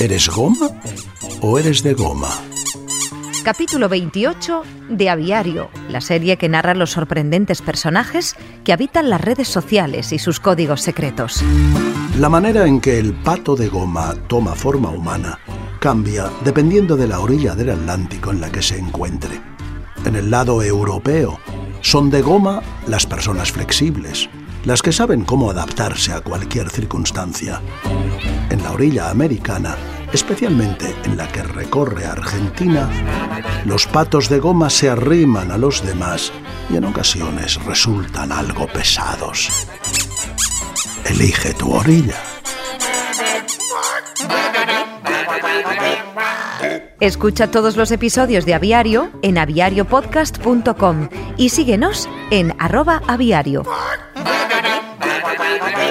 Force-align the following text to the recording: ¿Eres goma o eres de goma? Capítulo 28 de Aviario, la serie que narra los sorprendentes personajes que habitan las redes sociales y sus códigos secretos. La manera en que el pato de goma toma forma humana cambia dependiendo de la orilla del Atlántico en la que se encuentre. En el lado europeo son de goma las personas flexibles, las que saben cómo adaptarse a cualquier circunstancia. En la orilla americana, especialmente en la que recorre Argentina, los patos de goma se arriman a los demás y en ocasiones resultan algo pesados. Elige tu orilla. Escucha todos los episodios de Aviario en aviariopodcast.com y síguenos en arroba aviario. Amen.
¿Eres 0.00 0.28
goma 0.28 0.70
o 1.40 1.58
eres 1.58 1.82
de 1.82 1.92
goma? 1.92 2.28
Capítulo 3.42 3.88
28 3.88 4.62
de 4.90 5.10
Aviario, 5.10 5.70
la 5.88 6.00
serie 6.00 6.36
que 6.36 6.48
narra 6.48 6.76
los 6.76 6.92
sorprendentes 6.92 7.62
personajes 7.62 8.36
que 8.62 8.72
habitan 8.72 9.10
las 9.10 9.20
redes 9.20 9.48
sociales 9.48 10.12
y 10.12 10.20
sus 10.20 10.38
códigos 10.38 10.82
secretos. 10.82 11.42
La 12.16 12.28
manera 12.28 12.64
en 12.64 12.80
que 12.80 13.00
el 13.00 13.12
pato 13.12 13.56
de 13.56 13.66
goma 13.66 14.14
toma 14.28 14.54
forma 14.54 14.90
humana 14.90 15.40
cambia 15.80 16.30
dependiendo 16.44 16.96
de 16.96 17.08
la 17.08 17.18
orilla 17.18 17.56
del 17.56 17.70
Atlántico 17.70 18.30
en 18.30 18.40
la 18.40 18.52
que 18.52 18.62
se 18.62 18.78
encuentre. 18.78 19.40
En 20.04 20.14
el 20.14 20.30
lado 20.30 20.62
europeo 20.62 21.40
son 21.80 22.08
de 22.08 22.22
goma 22.22 22.62
las 22.86 23.04
personas 23.04 23.50
flexibles, 23.50 24.30
las 24.64 24.82
que 24.82 24.92
saben 24.92 25.24
cómo 25.24 25.50
adaptarse 25.50 26.12
a 26.12 26.20
cualquier 26.20 26.70
circunstancia. 26.70 27.60
En 28.50 28.62
la 28.62 28.72
orilla 28.72 29.10
americana, 29.10 29.76
especialmente 30.12 30.94
en 31.04 31.16
la 31.16 31.28
que 31.28 31.42
recorre 31.42 32.06
Argentina, 32.06 32.88
los 33.64 33.86
patos 33.86 34.28
de 34.28 34.38
goma 34.38 34.70
se 34.70 34.88
arriman 34.88 35.50
a 35.50 35.58
los 35.58 35.84
demás 35.84 36.32
y 36.70 36.76
en 36.76 36.84
ocasiones 36.84 37.62
resultan 37.64 38.32
algo 38.32 38.66
pesados. 38.66 39.48
Elige 41.04 41.54
tu 41.54 41.72
orilla. 41.72 42.16
Escucha 47.00 47.50
todos 47.50 47.76
los 47.76 47.92
episodios 47.92 48.44
de 48.44 48.54
Aviario 48.54 49.10
en 49.22 49.38
aviariopodcast.com 49.38 51.08
y 51.36 51.50
síguenos 51.50 52.08
en 52.30 52.54
arroba 52.58 53.02
aviario. 53.06 53.62
Amen. 55.60 55.87